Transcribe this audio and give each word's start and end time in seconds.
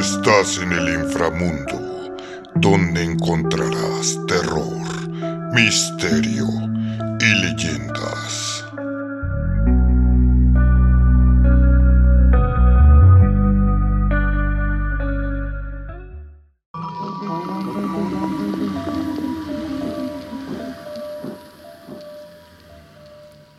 Estás 0.00 0.56
en 0.56 0.72
el 0.72 0.88
inframundo, 1.04 2.16
donde 2.54 3.04
encontrarás 3.04 4.18
terror, 4.26 4.80
misterio 5.52 6.46
y 7.20 7.34
leyendas. 7.42 8.64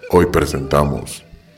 Hoy 0.10 0.26
presentamos 0.32 1.25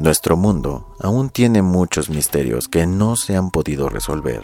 Nuestro 0.00 0.34
mundo 0.34 0.96
aún 0.98 1.28
tiene 1.28 1.60
muchos 1.60 2.08
misterios 2.08 2.68
que 2.68 2.86
no 2.86 3.16
se 3.16 3.36
han 3.36 3.50
podido 3.50 3.90
resolver 3.90 4.40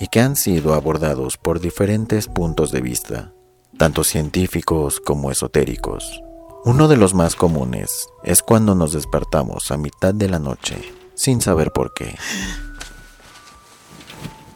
y 0.00 0.08
que 0.08 0.18
han 0.18 0.34
sido 0.34 0.74
abordados 0.74 1.36
por 1.36 1.60
diferentes 1.60 2.26
puntos 2.26 2.72
de 2.72 2.80
vista, 2.80 3.32
tanto 3.78 4.02
científicos 4.02 4.98
como 4.98 5.30
esotéricos. 5.30 6.20
Uno 6.64 6.88
de 6.88 6.96
los 6.96 7.14
más 7.14 7.36
comunes 7.36 8.08
es 8.24 8.42
cuando 8.42 8.74
nos 8.74 8.92
despertamos 8.92 9.70
a 9.70 9.76
mitad 9.76 10.12
de 10.12 10.28
la 10.28 10.40
noche 10.40 10.76
sin 11.14 11.40
saber 11.40 11.70
por 11.70 11.94
qué. 11.94 12.16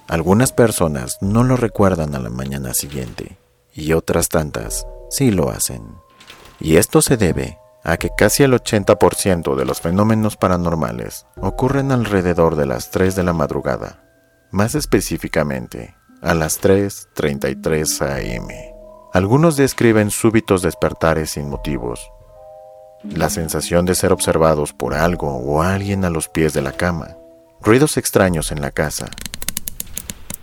Algunas 0.08 0.50
personas 0.50 1.16
no 1.20 1.44
lo 1.44 1.56
recuerdan 1.56 2.16
a 2.16 2.18
la 2.18 2.28
mañana 2.28 2.74
siguiente 2.74 3.38
y 3.72 3.92
otras 3.92 4.28
tantas 4.28 4.84
sí 5.10 5.30
lo 5.30 5.50
hacen. 5.50 5.84
Y 6.58 6.74
esto 6.74 7.02
se 7.02 7.16
debe 7.16 7.59
a 7.84 7.96
que 7.96 8.10
casi 8.16 8.42
el 8.42 8.52
80% 8.52 9.54
de 9.56 9.64
los 9.64 9.80
fenómenos 9.80 10.36
paranormales 10.36 11.26
ocurren 11.40 11.92
alrededor 11.92 12.56
de 12.56 12.66
las 12.66 12.90
3 12.90 13.16
de 13.16 13.22
la 13.22 13.32
madrugada, 13.32 14.04
más 14.50 14.74
específicamente 14.74 15.94
a 16.22 16.34
las 16.34 16.60
3.33 16.60 18.38
am. 18.38 18.48
Algunos 19.12 19.56
describen 19.56 20.10
súbitos 20.10 20.62
despertares 20.62 21.30
sin 21.30 21.48
motivos, 21.48 22.12
la 23.02 23.30
sensación 23.30 23.86
de 23.86 23.94
ser 23.94 24.12
observados 24.12 24.72
por 24.72 24.94
algo 24.94 25.36
o 25.36 25.62
alguien 25.62 26.04
a 26.04 26.10
los 26.10 26.28
pies 26.28 26.52
de 26.52 26.62
la 26.62 26.72
cama, 26.72 27.16
ruidos 27.62 27.96
extraños 27.96 28.52
en 28.52 28.60
la 28.60 28.70
casa. 28.70 29.08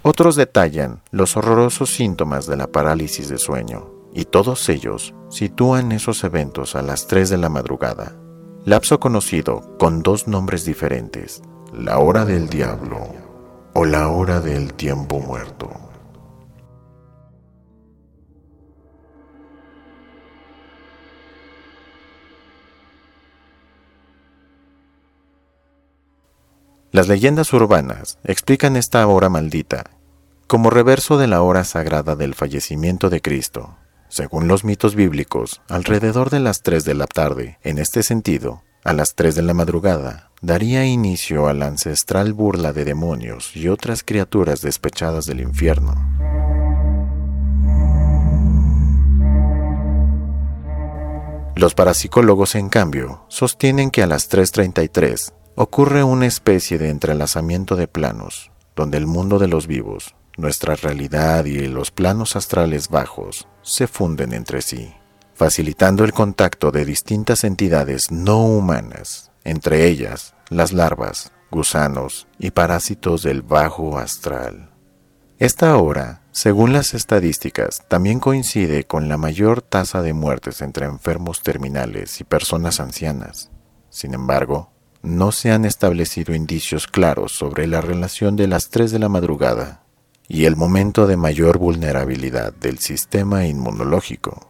Otros 0.01 0.35
detallan 0.35 1.01
los 1.11 1.37
horrorosos 1.37 1.91
síntomas 1.91 2.47
de 2.47 2.57
la 2.57 2.67
parálisis 2.67 3.29
de 3.29 3.37
sueño, 3.37 3.91
y 4.13 4.25
todos 4.25 4.67
ellos 4.69 5.13
sitúan 5.29 5.91
esos 5.91 6.23
eventos 6.23 6.75
a 6.75 6.81
las 6.81 7.07
3 7.07 7.29
de 7.29 7.37
la 7.37 7.49
madrugada, 7.49 8.15
lapso 8.65 8.99
conocido 8.99 9.77
con 9.77 10.01
dos 10.01 10.27
nombres 10.27 10.65
diferentes, 10.65 11.41
la 11.73 11.99
hora 11.99 12.25
del 12.25 12.49
diablo 12.49 13.07
o 13.73 13.85
la 13.85 14.09
hora 14.09 14.39
del 14.39 14.73
tiempo 14.73 15.19
muerto. 15.19 15.69
Las 26.91 27.07
leyendas 27.07 27.53
urbanas 27.53 28.17
explican 28.23 28.75
esta 28.75 29.05
hora 29.05 29.29
maldita 29.29 29.91
como 30.47 30.69
reverso 30.69 31.17
de 31.17 31.27
la 31.27 31.41
hora 31.41 31.65
sagrada 31.65 32.15
del 32.15 32.33
fallecimiento 32.33 33.09
de 33.09 33.21
Cristo, 33.21 33.75
según 34.09 34.47
los 34.47 34.63
mitos 34.63 34.95
bíblicos, 34.95 35.61
alrededor 35.69 36.29
de 36.29 36.39
las 36.39 36.61
3 36.61 36.85
de 36.85 36.93
la 36.93 37.07
tarde, 37.07 37.59
en 37.63 37.77
este 37.77 38.03
sentido, 38.03 38.63
a 38.83 38.93
las 38.93 39.15
3 39.15 39.35
de 39.35 39.41
la 39.41 39.53
madrugada, 39.53 40.31
daría 40.41 40.85
inicio 40.85 41.47
a 41.47 41.53
la 41.53 41.67
ancestral 41.67 42.33
burla 42.33 42.73
de 42.73 42.85
demonios 42.85 43.55
y 43.55 43.67
otras 43.67 44.03
criaturas 44.03 44.61
despechadas 44.61 45.25
del 45.25 45.41
infierno. 45.41 45.95
Los 51.55 51.73
parapsicólogos, 51.73 52.53
en 52.53 52.69
cambio, 52.69 53.25
sostienen 53.29 53.89
que 53.89 54.03
a 54.03 54.07
las 54.07 54.29
3.33 54.29 55.33
ocurre 55.55 56.03
una 56.03 56.27
especie 56.27 56.77
de 56.77 56.89
entrelazamiento 56.89 57.75
de 57.75 57.87
planos, 57.87 58.51
donde 58.75 58.99
el 58.99 59.07
mundo 59.07 59.39
de 59.39 59.47
los 59.47 59.65
vivos, 59.65 60.13
nuestra 60.37 60.75
realidad 60.75 61.45
y 61.45 61.67
los 61.67 61.91
planos 61.91 62.35
astrales 62.35 62.89
bajos 62.89 63.47
se 63.63 63.87
funden 63.87 64.33
entre 64.33 64.61
sí, 64.61 64.93
facilitando 65.33 66.05
el 66.05 66.13
contacto 66.13 66.71
de 66.71 66.85
distintas 66.85 67.43
entidades 67.43 68.11
no 68.11 68.45
humanas, 68.45 69.31
entre 69.43 69.87
ellas 69.87 70.35
las 70.49 70.73
larvas, 70.73 71.31
gusanos 71.51 72.27
y 72.37 72.51
parásitos 72.51 73.23
del 73.23 73.41
bajo 73.41 73.97
astral. 73.97 74.69
Esta 75.39 75.75
hora, 75.77 76.21
según 76.31 76.71
las 76.73 76.93
estadísticas, 76.93 77.83
también 77.87 78.19
coincide 78.19 78.85
con 78.85 79.09
la 79.09 79.17
mayor 79.17 79.61
tasa 79.61 80.01
de 80.01 80.13
muertes 80.13 80.61
entre 80.61 80.85
enfermos 80.85 81.41
terminales 81.41 82.21
y 82.21 82.23
personas 82.23 82.79
ancianas. 82.79 83.51
Sin 83.89 84.13
embargo, 84.13 84.71
no 85.01 85.31
se 85.31 85.51
han 85.51 85.65
establecido 85.65 86.33
indicios 86.33 86.87
claros 86.87 87.31
sobre 87.31 87.67
la 87.67 87.81
relación 87.81 88.35
de 88.35 88.47
las 88.47 88.69
3 88.69 88.91
de 88.91 88.99
la 88.99 89.09
madrugada 89.09 89.86
y 90.27 90.45
el 90.45 90.55
momento 90.55 91.07
de 91.07 91.17
mayor 91.17 91.57
vulnerabilidad 91.57 92.53
del 92.53 92.79
sistema 92.79 93.45
inmunológico. 93.45 94.47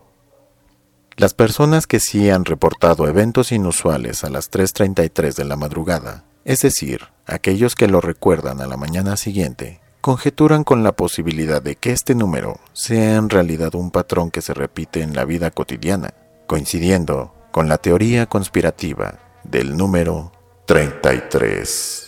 Las 1.15 1.33
personas 1.33 1.87
que 1.87 1.99
sí 1.99 2.29
han 2.29 2.45
reportado 2.45 3.07
eventos 3.07 3.51
inusuales 3.51 4.23
a 4.23 4.29
las 4.29 4.51
3.33 4.51 5.35
de 5.35 5.45
la 5.45 5.55
madrugada, 5.55 6.25
es 6.45 6.61
decir, 6.61 7.07
aquellos 7.25 7.75
que 7.75 7.87
lo 7.87 8.01
recuerdan 8.01 8.61
a 8.61 8.67
la 8.67 8.77
mañana 8.77 9.17
siguiente, 9.17 9.81
conjeturan 10.01 10.63
con 10.63 10.83
la 10.83 10.93
posibilidad 10.93 11.61
de 11.61 11.75
que 11.75 11.91
este 11.91 12.15
número 12.15 12.59
sea 12.73 13.15
en 13.15 13.29
realidad 13.29 13.75
un 13.75 13.91
patrón 13.91 14.31
que 14.31 14.41
se 14.41 14.53
repite 14.53 15.01
en 15.01 15.15
la 15.15 15.25
vida 15.25 15.51
cotidiana, 15.51 16.13
coincidiendo 16.45 17.33
con 17.51 17.67
la 17.67 17.77
teoría 17.77 18.27
conspirativa 18.27 19.19
del 19.43 19.75
número 19.75 20.31
33. 20.65 22.06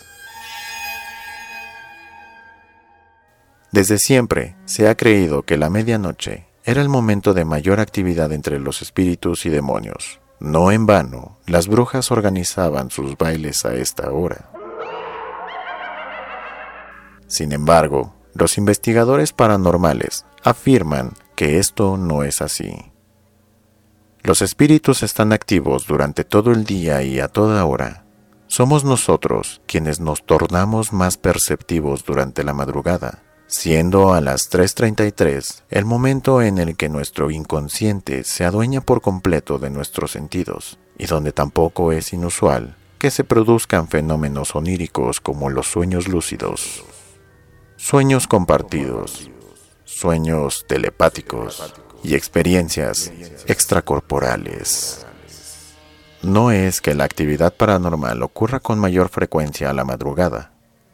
Desde 3.80 3.98
siempre 3.98 4.58
se 4.66 4.90
ha 4.90 4.98
creído 4.98 5.44
que 5.44 5.56
la 5.56 5.70
medianoche 5.70 6.48
era 6.66 6.82
el 6.82 6.90
momento 6.90 7.34
de 7.34 7.46
mayor 7.46 7.80
actividad 7.80 8.34
entre 8.34 8.60
los 8.60 8.82
espíritus 8.82 9.46
y 9.46 9.50
demonios. 9.50 10.20
No 10.42 10.74
en 10.74 10.86
vano, 10.86 11.38
las 11.48 11.70
brujas 11.70 12.12
organizaban 12.12 12.92
sus 12.92 13.18
bailes 13.18 13.64
a 13.64 13.76
esta 13.76 14.12
hora. 14.12 14.50
Sin 17.28 17.54
embargo, 17.54 18.14
los 18.34 18.58
investigadores 18.58 19.32
paranormales 19.32 20.26
afirman 20.44 21.14
que 21.38 21.58
esto 21.58 21.96
no 21.96 22.24
es 22.24 22.42
así. 22.42 22.92
Los 24.24 24.42
espíritus 24.42 25.04
están 25.04 25.32
activos 25.32 25.88
durante 25.88 26.26
todo 26.26 26.52
el 26.52 26.66
día 26.66 27.02
y 27.04 27.22
a 27.22 27.30
toda 27.30 27.64
hora. 27.64 28.04
Somos 28.48 28.84
nosotros 28.84 29.62
quienes 29.68 30.02
nos 30.02 30.26
tornamos 30.26 30.92
más 30.92 31.16
perceptivos 31.16 32.04
durante 32.04 32.44
la 32.44 32.54
madrugada 32.54 33.24
siendo 33.50 34.14
a 34.14 34.22
las 34.22 34.52
3.33 34.52 35.64
el 35.72 35.84
momento 35.84 36.44
en 36.44 36.60
el 36.60 36.78
que 36.78 36.88
nuestro 36.88 37.32
inconsciente 37.32 38.24
se 38.24 38.46
adueña 38.46 38.80
por 38.82 39.02
completo 39.02 39.58
de 39.58 39.72
nuestros 39.72 40.12
sentidos, 40.12 40.78
y 41.00 41.08
donde 41.08 41.32
tampoco 41.32 41.92
es 41.92 42.14
inusual 42.14 42.78
que 43.00 43.10
se 43.10 43.24
produzcan 43.24 43.88
fenómenos 43.88 44.56
oníricos 44.56 45.20
como 45.20 45.50
los 45.50 45.66
sueños 45.68 46.08
lúcidos, 46.08 46.84
sueños 47.76 48.28
compartidos, 48.28 49.32
sueños 49.84 50.66
telepáticos 50.68 51.74
y 52.04 52.14
experiencias 52.14 53.12
extracorporales. 53.48 55.08
No 56.22 56.52
es 56.52 56.82
que 56.82 56.94
la 56.94 57.06
actividad 57.06 57.54
paranormal 57.54 58.22
ocurra 58.22 58.60
con 58.60 58.78
mayor 58.78 59.10
frecuencia 59.10 59.72
a 59.72 59.74
la 59.74 59.86
madrugada, 59.86 60.52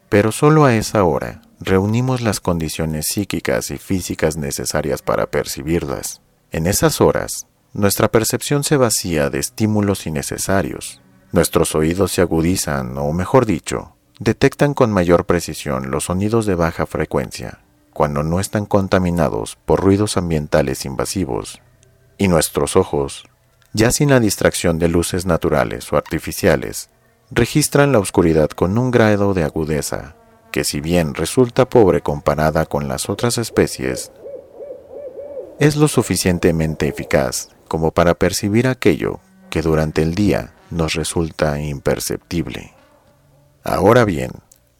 pero 0.08 0.32
solo 0.32 0.64
a 0.64 0.74
esa 0.74 1.02
hora 1.04 1.42
reunimos 1.60 2.20
las 2.20 2.40
condiciones 2.40 3.06
psíquicas 3.06 3.70
y 3.70 3.78
físicas 3.78 4.36
necesarias 4.36 5.02
para 5.02 5.26
percibirlas. 5.26 6.20
En 6.50 6.66
esas 6.66 7.00
horas, 7.00 7.46
nuestra 7.72 8.08
percepción 8.08 8.64
se 8.64 8.76
vacía 8.76 9.30
de 9.30 9.38
estímulos 9.38 10.06
innecesarios. 10.06 11.00
Nuestros 11.32 11.74
oídos 11.74 12.12
se 12.12 12.22
agudizan, 12.22 12.96
o 12.98 13.12
mejor 13.12 13.46
dicho, 13.46 13.96
detectan 14.18 14.74
con 14.74 14.90
mayor 14.92 15.26
precisión 15.26 15.90
los 15.90 16.04
sonidos 16.04 16.46
de 16.46 16.54
baja 16.54 16.86
frecuencia, 16.86 17.60
cuando 17.92 18.22
no 18.22 18.40
están 18.40 18.66
contaminados 18.66 19.56
por 19.64 19.80
ruidos 19.80 20.16
ambientales 20.16 20.84
invasivos. 20.84 21.60
Y 22.18 22.28
nuestros 22.28 22.76
ojos, 22.76 23.24
ya 23.72 23.90
sin 23.90 24.10
la 24.10 24.20
distracción 24.20 24.78
de 24.78 24.88
luces 24.88 25.26
naturales 25.26 25.92
o 25.92 25.96
artificiales, 25.96 26.88
registran 27.30 27.92
la 27.92 27.98
oscuridad 27.98 28.50
con 28.50 28.78
un 28.78 28.90
grado 28.90 29.34
de 29.34 29.42
agudeza 29.42 30.15
que 30.56 30.64
si 30.64 30.80
bien 30.80 31.12
resulta 31.12 31.68
pobre 31.68 32.00
comparada 32.00 32.64
con 32.64 32.88
las 32.88 33.10
otras 33.10 33.36
especies, 33.36 34.10
es 35.58 35.76
lo 35.76 35.86
suficientemente 35.86 36.88
eficaz 36.88 37.50
como 37.68 37.90
para 37.90 38.14
percibir 38.14 38.66
aquello 38.66 39.20
que 39.50 39.60
durante 39.60 40.00
el 40.00 40.14
día 40.14 40.54
nos 40.70 40.94
resulta 40.94 41.60
imperceptible. 41.60 42.72
Ahora 43.64 44.06
bien, 44.06 44.30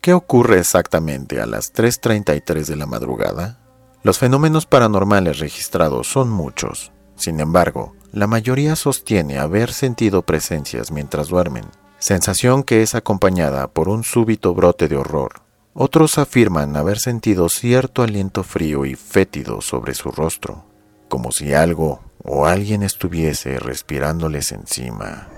¿qué 0.01 0.15
ocurre 0.15 0.61
exactamente 0.61 1.43
a 1.43 1.45
las 1.45 1.75
3.33 1.75 2.65
de 2.65 2.77
la 2.77 2.87
madrugada? 2.87 3.59
Los 4.03 4.19
fenómenos 4.19 4.65
paranormales 4.65 5.41
registrados 5.41 6.11
son 6.11 6.31
muchos. 6.31 6.91
Sin 7.17 7.39
embargo, 7.39 7.95
la 8.13 8.27
mayoría 8.27 8.77
sostiene 8.77 9.39
haber 9.39 9.75
sentido 9.75 10.23
presencias 10.23 10.91
mientras 10.91 11.29
duermen, 11.29 11.67
sensación 11.99 12.63
que 12.63 12.81
es 12.81 12.95
acompañada 12.95 13.69
por 13.69 13.91
un 13.91 14.05
súbito 14.05 14.55
brote 14.55 14.89
de 14.89 14.97
horror. 14.97 15.46
Otros 15.79 16.17
afirman 16.17 16.75
haber 16.75 16.99
sentido 16.99 17.51
cierto 17.51 18.03
aliento 18.03 18.43
frío 18.43 18.87
y 18.87 18.95
fétido 18.95 19.61
sobre 19.61 19.93
su 19.93 20.11
rostro, 20.11 20.65
como 21.11 21.33
si 21.33 21.53
algo 21.53 22.01
o 22.25 22.47
alguien 22.47 22.83
estuviese 22.83 23.59
respirándoles 23.59 24.53
encima. 24.53 25.29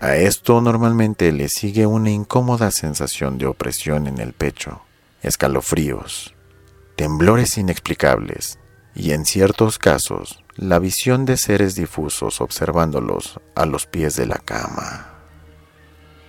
A 0.00 0.16
esto 0.16 0.62
normalmente 0.62 1.30
le 1.30 1.50
sigue 1.50 1.84
una 1.84 2.10
incómoda 2.10 2.70
sensación 2.70 3.36
de 3.36 3.44
opresión 3.44 4.06
en 4.06 4.18
el 4.18 4.32
pecho, 4.32 4.80
escalofríos, 5.20 6.34
temblores 6.96 7.58
inexplicables 7.58 8.58
y 8.94 9.12
en 9.12 9.26
ciertos 9.26 9.78
casos 9.78 10.42
la 10.56 10.78
visión 10.78 11.26
de 11.26 11.36
seres 11.36 11.74
difusos 11.74 12.40
observándolos 12.40 13.40
a 13.54 13.66
los 13.66 13.86
pies 13.86 14.16
de 14.16 14.24
la 14.24 14.38
cama. 14.38 15.11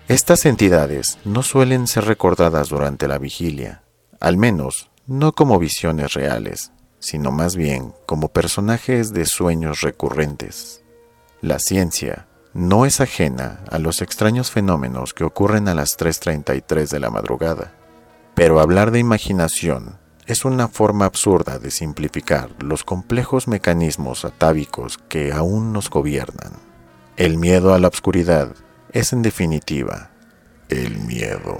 Estas 0.10 0.46
entidades 0.46 1.18
no 1.24 1.44
suelen 1.44 1.88
ser 1.88 2.04
recordadas 2.06 2.68
durante 2.68 3.08
la 3.08 3.18
vigilia, 3.18 3.84
al 4.20 4.36
menos 4.36 4.92
no 5.08 5.32
como 5.32 5.60
visiones 5.60 6.14
reales, 6.14 6.74
sino 7.00 7.32
más 7.32 7.56
bien 7.56 7.94
como 8.06 8.28
personajes 8.28 9.14
de 9.14 9.26
sueños 9.26 9.80
recurrentes. 9.80 10.84
La 11.42 11.60
ciencia 11.60 12.28
no 12.54 12.86
es 12.86 13.00
ajena 13.00 13.64
a 13.72 13.80
los 13.80 14.02
extraños 14.02 14.52
fenómenos 14.52 15.14
que 15.14 15.24
ocurren 15.24 15.70
a 15.70 15.74
las 15.74 15.98
3.33 15.98 16.90
de 16.90 17.00
la 17.00 17.10
madrugada, 17.10 17.74
pero 18.36 18.60
hablar 18.60 18.92
de 18.92 19.00
imaginación 19.00 20.00
es 20.26 20.44
una 20.44 20.68
forma 20.68 21.06
absurda 21.06 21.60
de 21.60 21.72
simplificar 21.72 22.50
los 22.62 22.84
complejos 22.84 23.48
mecanismos 23.48 24.26
atávicos 24.26 24.98
que 24.98 25.32
aún 25.32 25.72
nos 25.72 25.90
gobiernan. 25.90 26.54
El 27.16 27.38
miedo 27.38 27.74
a 27.74 27.80
la 27.80 27.88
oscuridad 27.90 28.56
es 28.94 29.12
en 29.12 29.24
definitiva 29.24 30.12
el 30.70 31.00
miedo. 31.00 31.58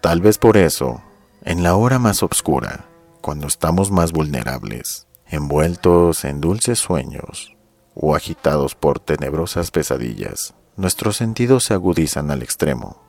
Tal 0.00 0.22
vez 0.22 0.38
por 0.38 0.56
eso, 0.56 1.02
en 1.44 1.62
la 1.62 1.76
hora 1.76 1.98
más 1.98 2.22
oscura, 2.22 2.86
cuando 3.20 3.46
estamos 3.46 3.90
más 3.90 4.12
vulnerables, 4.12 5.06
envueltos 5.26 6.24
en 6.24 6.40
dulces 6.40 6.78
sueños 6.78 7.54
o 7.94 8.16
agitados 8.16 8.74
por 8.74 8.98
tenebrosas 8.98 9.70
pesadillas, 9.70 10.54
nuestros 10.76 11.16
sentidos 11.16 11.64
se 11.64 11.74
agudizan 11.74 12.30
al 12.30 12.42
extremo, 12.42 13.02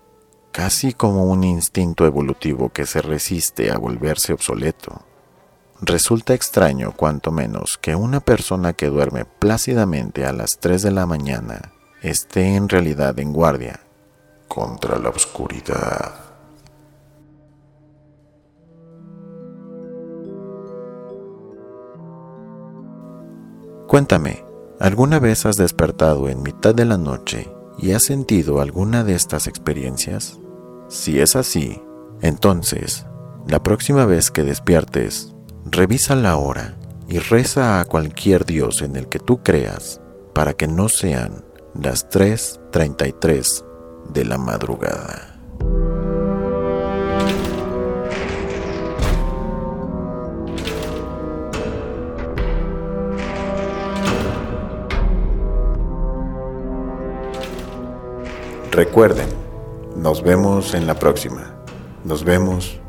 casi 0.52 0.92
como 0.92 1.26
un 1.26 1.46
instinto 1.46 2.06
evolutivo 2.06 2.70
que 2.70 2.86
se 2.86 3.02
resiste 3.02 3.72
a 3.72 3.78
volverse 3.78 4.34
obsoleto. 4.34 5.06
Resulta 5.80 6.34
extraño, 6.34 6.92
cuanto 6.92 7.32
menos, 7.32 7.78
que 7.78 7.96
una 7.96 8.20
persona 8.20 8.74
que 8.74 8.88
duerme 8.88 9.24
plácidamente 9.24 10.26
a 10.26 10.34
las 10.34 10.58
3 10.60 10.82
de 10.82 10.92
la 10.92 11.06
mañana 11.06 11.72
esté 12.02 12.56
en 12.56 12.70
realidad 12.70 13.18
en 13.20 13.34
guardia 13.34 13.80
contra 14.48 14.98
la 15.00 15.10
oscuridad. 15.10 16.14
Cuéntame, 23.88 24.44
¿alguna 24.80 25.20
vez 25.20 25.46
has 25.46 25.56
despertado 25.56 26.28
en 26.28 26.44
mitad 26.44 26.76
de 26.76 26.86
la 26.86 26.98
noche 26.98 27.50
y 27.78 27.92
has 27.92 28.04
sentido 28.04 28.62
alguna 28.62 29.04
de 29.04 29.16
estas 29.16 29.48
experiencias? 29.48 30.40
Si 30.90 31.20
es 31.20 31.36
así, 31.36 31.82
entonces, 32.22 33.06
la 33.48 33.64
próxima 33.64 34.06
vez 34.06 34.30
que 34.30 34.44
despiertes, 34.44 35.34
revisa 35.66 36.16
la 36.16 36.36
hora 36.36 36.76
y 37.08 37.20
reza 37.20 37.80
a 37.80 37.86
cualquier 37.86 38.46
dios 38.46 38.82
en 38.82 38.98
el 38.98 39.08
que 39.08 39.20
tú 39.20 39.42
creas 39.42 40.02
para 40.34 40.54
que 40.54 40.68
no 40.68 40.90
sean 40.90 41.46
las 41.82 42.10
3.33 42.10 43.64
de 44.10 44.26
la 44.26 44.38
madrugada. 44.38 45.34
Recuerden, 58.72 59.28
nos 59.96 60.22
vemos 60.22 60.74
en 60.74 60.86
la 60.86 61.00
próxima. 61.00 61.56
Nos 62.04 62.24
vemos 62.24 62.80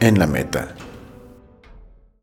en 0.00 0.18
la 0.18 0.26
meta. 0.26 0.74